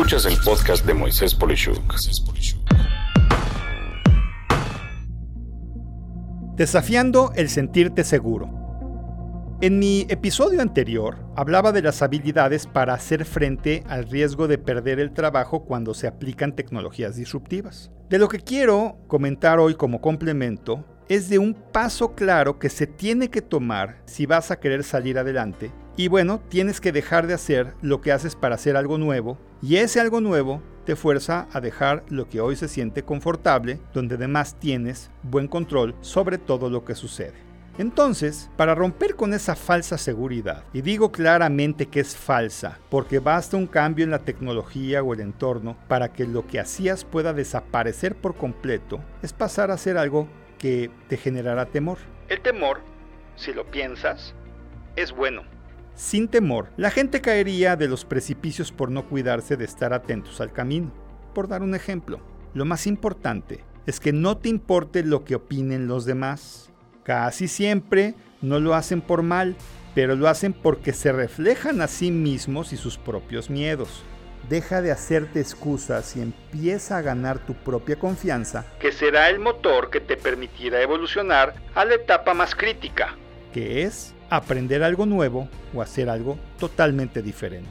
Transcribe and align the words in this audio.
Escuchas 0.00 0.24
el 0.24 0.38
podcast 0.42 0.86
de 0.86 0.94
Moisés 0.94 1.34
Polishuk. 1.34 1.94
Desafiando 6.56 7.32
el 7.36 7.50
sentirte 7.50 8.02
seguro. 8.04 8.48
En 9.60 9.78
mi 9.78 10.06
episodio 10.08 10.62
anterior 10.62 11.18
hablaba 11.36 11.70
de 11.72 11.82
las 11.82 12.00
habilidades 12.00 12.66
para 12.66 12.94
hacer 12.94 13.26
frente 13.26 13.84
al 13.88 14.08
riesgo 14.08 14.48
de 14.48 14.56
perder 14.56 15.00
el 15.00 15.12
trabajo 15.12 15.66
cuando 15.66 15.92
se 15.92 16.06
aplican 16.06 16.56
tecnologías 16.56 17.16
disruptivas. 17.16 17.90
De 18.08 18.18
lo 18.18 18.28
que 18.28 18.40
quiero 18.40 18.96
comentar 19.06 19.58
hoy 19.58 19.74
como 19.74 20.00
complemento 20.00 20.82
es 21.10 21.28
de 21.28 21.38
un 21.38 21.52
paso 21.52 22.14
claro 22.14 22.58
que 22.58 22.70
se 22.70 22.86
tiene 22.86 23.28
que 23.28 23.42
tomar 23.42 24.00
si 24.06 24.24
vas 24.24 24.50
a 24.50 24.60
querer 24.60 24.82
salir 24.82 25.18
adelante. 25.18 25.70
Y 25.96 26.08
bueno, 26.08 26.40
tienes 26.48 26.80
que 26.80 26.92
dejar 26.92 27.26
de 27.26 27.34
hacer 27.34 27.74
lo 27.82 28.00
que 28.00 28.12
haces 28.12 28.36
para 28.36 28.54
hacer 28.54 28.76
algo 28.76 28.98
nuevo. 28.98 29.38
Y 29.62 29.76
ese 29.76 30.00
algo 30.00 30.20
nuevo 30.20 30.62
te 30.84 30.96
fuerza 30.96 31.46
a 31.52 31.60
dejar 31.60 32.04
lo 32.08 32.28
que 32.28 32.40
hoy 32.40 32.56
se 32.56 32.68
siente 32.68 33.02
confortable, 33.02 33.78
donde 33.92 34.14
además 34.14 34.56
tienes 34.58 35.10
buen 35.22 35.48
control 35.48 35.94
sobre 36.00 36.38
todo 36.38 36.70
lo 36.70 36.84
que 36.84 36.94
sucede. 36.94 37.50
Entonces, 37.78 38.50
para 38.56 38.74
romper 38.74 39.14
con 39.14 39.32
esa 39.32 39.56
falsa 39.56 39.96
seguridad, 39.96 40.64
y 40.72 40.82
digo 40.82 41.12
claramente 41.12 41.86
que 41.86 42.00
es 42.00 42.16
falsa, 42.16 42.78
porque 42.90 43.20
basta 43.20 43.56
un 43.56 43.66
cambio 43.66 44.04
en 44.04 44.10
la 44.10 44.18
tecnología 44.18 45.02
o 45.02 45.14
el 45.14 45.20
entorno 45.20 45.76
para 45.88 46.12
que 46.12 46.26
lo 46.26 46.46
que 46.46 46.60
hacías 46.60 47.04
pueda 47.04 47.32
desaparecer 47.32 48.16
por 48.16 48.34
completo, 48.34 49.00
es 49.22 49.32
pasar 49.32 49.70
a 49.70 49.74
hacer 49.74 49.96
algo 49.96 50.28
que 50.58 50.90
te 51.08 51.16
generará 51.16 51.66
temor. 51.66 51.98
El 52.28 52.40
temor, 52.40 52.80
si 53.36 53.52
lo 53.54 53.64
piensas, 53.70 54.34
es 54.96 55.12
bueno. 55.12 55.42
Sin 56.00 56.28
temor, 56.28 56.68
la 56.78 56.90
gente 56.90 57.20
caería 57.20 57.76
de 57.76 57.86
los 57.86 58.06
precipicios 58.06 58.72
por 58.72 58.90
no 58.90 59.06
cuidarse 59.06 59.58
de 59.58 59.66
estar 59.66 59.92
atentos 59.92 60.40
al 60.40 60.50
camino. 60.50 60.90
Por 61.34 61.46
dar 61.46 61.60
un 61.60 61.74
ejemplo, 61.74 62.20
lo 62.54 62.64
más 62.64 62.86
importante 62.86 63.62
es 63.84 64.00
que 64.00 64.10
no 64.10 64.38
te 64.38 64.48
importe 64.48 65.04
lo 65.04 65.26
que 65.26 65.34
opinen 65.34 65.88
los 65.88 66.06
demás. 66.06 66.70
Casi 67.04 67.48
siempre 67.48 68.14
no 68.40 68.60
lo 68.60 68.74
hacen 68.74 69.02
por 69.02 69.22
mal, 69.22 69.56
pero 69.94 70.16
lo 70.16 70.26
hacen 70.26 70.54
porque 70.54 70.94
se 70.94 71.12
reflejan 71.12 71.82
a 71.82 71.86
sí 71.86 72.10
mismos 72.10 72.72
y 72.72 72.78
sus 72.78 72.96
propios 72.96 73.50
miedos. 73.50 74.02
Deja 74.48 74.80
de 74.80 74.92
hacerte 74.92 75.38
excusas 75.38 76.16
y 76.16 76.22
empieza 76.22 76.96
a 76.96 77.02
ganar 77.02 77.44
tu 77.44 77.52
propia 77.52 77.96
confianza, 77.96 78.64
que 78.80 78.90
será 78.90 79.28
el 79.28 79.38
motor 79.38 79.90
que 79.90 80.00
te 80.00 80.16
permitirá 80.16 80.80
evolucionar 80.80 81.56
a 81.74 81.84
la 81.84 81.96
etapa 81.96 82.32
más 82.32 82.54
crítica, 82.54 83.18
que 83.52 83.82
es 83.82 84.14
aprender 84.30 84.82
algo 84.82 85.06
nuevo 85.06 85.48
o 85.74 85.82
hacer 85.82 86.08
algo 86.08 86.38
totalmente 86.58 87.22
diferente. 87.22 87.70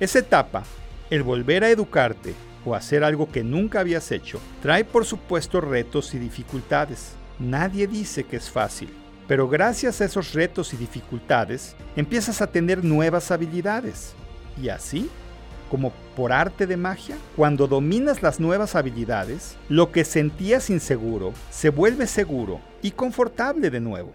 Esa 0.00 0.20
etapa, 0.20 0.64
el 1.10 1.22
volver 1.22 1.64
a 1.64 1.70
educarte 1.70 2.34
o 2.64 2.74
hacer 2.74 3.04
algo 3.04 3.30
que 3.30 3.44
nunca 3.44 3.80
habías 3.80 4.10
hecho, 4.12 4.40
trae 4.62 4.84
por 4.84 5.04
supuesto 5.04 5.60
retos 5.60 6.14
y 6.14 6.18
dificultades. 6.18 7.12
Nadie 7.38 7.86
dice 7.86 8.24
que 8.24 8.36
es 8.36 8.50
fácil, 8.50 8.90
pero 9.26 9.48
gracias 9.48 10.00
a 10.00 10.04
esos 10.04 10.34
retos 10.34 10.74
y 10.74 10.76
dificultades 10.76 11.76
empiezas 11.96 12.42
a 12.42 12.48
tener 12.48 12.84
nuevas 12.84 13.30
habilidades. 13.30 14.14
Y 14.60 14.68
así, 14.68 15.08
como 15.70 15.92
por 16.16 16.32
arte 16.32 16.66
de 16.66 16.76
magia, 16.76 17.16
cuando 17.36 17.66
dominas 17.66 18.22
las 18.22 18.40
nuevas 18.40 18.74
habilidades, 18.74 19.56
lo 19.68 19.92
que 19.92 20.04
sentías 20.04 20.68
inseguro 20.68 21.32
se 21.50 21.70
vuelve 21.70 22.06
seguro 22.06 22.60
y 22.82 22.90
confortable 22.90 23.70
de 23.70 23.80
nuevo, 23.80 24.12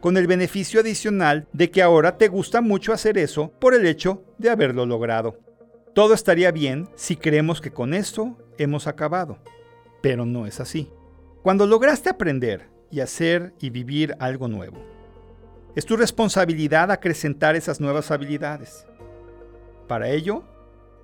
con 0.00 0.16
el 0.16 0.26
beneficio 0.26 0.80
adicional 0.80 1.48
de 1.52 1.70
que 1.70 1.82
ahora 1.82 2.18
te 2.18 2.28
gusta 2.28 2.60
mucho 2.60 2.92
hacer 2.92 3.18
eso 3.18 3.50
por 3.58 3.74
el 3.74 3.86
hecho 3.86 4.22
de 4.38 4.50
haberlo 4.50 4.86
logrado. 4.86 5.38
Todo 5.94 6.14
estaría 6.14 6.50
bien 6.50 6.88
si 6.94 7.16
creemos 7.16 7.60
que 7.60 7.72
con 7.72 7.94
esto 7.94 8.36
hemos 8.58 8.86
acabado, 8.86 9.38
pero 10.02 10.26
no 10.26 10.46
es 10.46 10.60
así 10.60 10.90
cuando 11.46 11.64
lograste 11.64 12.10
aprender 12.10 12.68
y 12.90 12.98
hacer 12.98 13.54
y 13.60 13.70
vivir 13.70 14.16
algo 14.18 14.48
nuevo. 14.48 14.84
Es 15.76 15.86
tu 15.86 15.96
responsabilidad 15.96 16.90
acrecentar 16.90 17.54
esas 17.54 17.80
nuevas 17.80 18.10
habilidades. 18.10 18.84
Para 19.86 20.08
ello, 20.08 20.42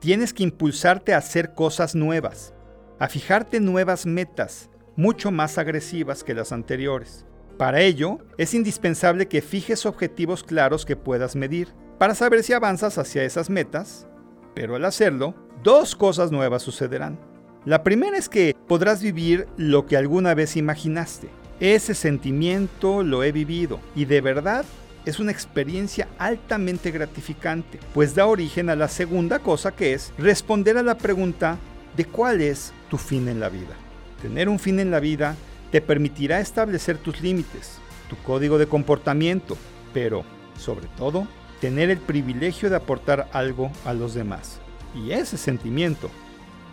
tienes 0.00 0.34
que 0.34 0.43
impulsarte 0.43 1.15
a 1.15 1.19
hacer 1.19 1.55
cosas 1.55 1.95
nuevas, 1.95 2.55
a 2.99 3.06
fijarte 3.06 3.61
nuevas 3.61 4.05
metas, 4.05 4.69
mucho 4.97 5.31
más 5.31 5.59
agresivas 5.59 6.25
que 6.25 6.34
las 6.34 6.50
anteriores. 6.50 7.25
Para 7.62 7.81
ello, 7.81 8.19
es 8.39 8.55
indispensable 8.55 9.28
que 9.28 9.41
fijes 9.41 9.87
objetivos 9.87 10.43
claros 10.43 10.84
que 10.84 10.97
puedas 10.97 11.37
medir, 11.37 11.69
para 11.97 12.17
saber 12.17 12.43
si 12.43 12.53
avanzas 12.53 12.99
hacia 12.99 13.23
esas 13.23 13.50
metas, 13.50 14.09
pero 14.53 14.75
al 14.75 14.84
hacerlo, 14.84 15.37
dos 15.62 15.95
cosas 15.95 16.33
nuevas 16.33 16.62
sucederán. 16.62 17.21
La 17.65 17.84
primera 17.84 18.19
es 18.19 18.28
que 18.28 18.56
podrás 18.67 19.01
vivir 19.01 19.47
lo 19.56 19.87
que 19.87 19.97
alguna 19.97 20.34
vez 20.34 20.56
imaginaste. 20.56 21.28
Ese 21.61 21.95
sentimiento 21.95 23.05
lo 23.05 23.22
he 23.22 23.31
vivido 23.31 23.78
y 23.95 24.06
de 24.06 24.21
verdad 24.21 24.65
es 25.05 25.21
una 25.21 25.31
experiencia 25.31 26.09
altamente 26.19 26.91
gratificante, 26.91 27.78
pues 27.95 28.17
da 28.17 28.27
origen 28.27 28.71
a 28.71 28.75
la 28.75 28.89
segunda 28.89 29.39
cosa 29.39 29.71
que 29.71 29.95
es 29.95 30.12
responder 30.19 30.78
a 30.78 30.83
la 30.83 30.99
pregunta 30.99 31.59
de 31.97 32.06
cuál 32.06 32.41
es 32.41 32.72
tu 32.91 32.99
fin 32.99 33.28
en 33.28 33.39
la 33.39 33.51
vida. 33.51 33.77
Tener 34.21 34.49
un 34.49 34.59
fin 34.59 34.81
en 34.81 34.91
la 34.91 34.99
vida 34.99 35.37
te 35.72 35.81
permitirá 35.81 36.38
establecer 36.38 36.99
tus 36.99 37.21
límites, 37.22 37.78
tu 38.09 38.16
código 38.19 38.59
de 38.59 38.69
comportamiento, 38.69 39.56
pero, 39.93 40.22
sobre 40.59 40.87
todo, 40.99 41.27
tener 41.60 41.88
el 41.88 41.99
privilegio 41.99 42.69
de 42.69 42.77
aportar 42.77 43.28
algo 43.33 43.72
a 43.84 43.94
los 43.94 44.12
demás. 44.12 44.60
Y 44.94 45.12
ese 45.12 45.38
sentimiento 45.38 46.10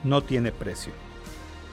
no 0.04 0.22
tiene 0.22 0.52
precio. 0.52 0.92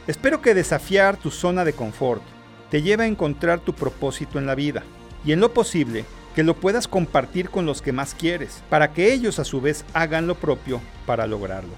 Espero 0.07 0.41
que 0.41 0.55
desafiar 0.55 1.17
tu 1.17 1.31
zona 1.33 1.65
de 1.65 1.73
confort 1.73 2.23
te 2.71 2.81
lleve 2.81 3.05
a 3.05 3.09
encontrar 3.09 3.59
tu 3.59 3.73
propósito 3.73 4.39
en 4.39 4.47
la 4.47 4.55
vida 4.55 4.85
y 5.25 5.33
en 5.33 5.41
lo 5.41 5.53
posible 5.53 6.05
que 6.37 6.45
lo 6.45 6.55
puedas 6.55 6.87
compartir 6.87 7.51
con 7.51 7.67
los 7.67 7.83
que 7.83 7.93
más 7.93 8.15
quieres, 8.15 8.63
para 8.71 8.93
que 8.93 9.13
ellos 9.13 9.41
a 9.41 9.45
su 9.45 9.61
vez 9.61 9.85
hagan 9.95 10.29
lo 10.29 10.37
propio 10.37 10.81
para 11.07 11.27
lograrlo. 11.27 11.73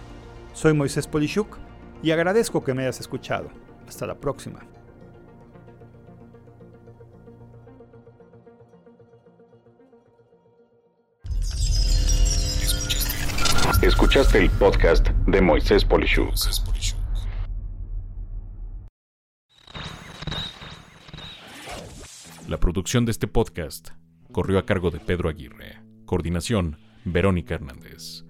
Soy 0.52 0.74
Moisés 0.74 1.06
Polishuk 1.06 1.56
y 2.02 2.10
agradezco 2.10 2.62
que 2.62 2.74
me 2.74 2.82
hayas 2.82 3.00
escuchado. 3.00 3.48
Hasta 3.86 4.06
la 4.06 4.16
próxima. 4.16 4.60
Escuchaste 13.88 14.36
el 14.36 14.50
podcast 14.50 15.08
de 15.26 15.40
Moisés 15.40 15.82
Polishuk. 15.82 16.34
La 22.46 22.60
producción 22.60 23.06
de 23.06 23.12
este 23.12 23.28
podcast 23.28 23.92
corrió 24.30 24.58
a 24.58 24.66
cargo 24.66 24.90
de 24.90 25.00
Pedro 25.00 25.30
Aguirre. 25.30 25.80
Coordinación, 26.04 26.76
Verónica 27.06 27.54
Hernández. 27.54 28.24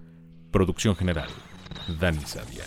Producción 0.49 0.95
general, 0.95 1.27
Dani 1.99 2.21
Sadia. 2.21 2.63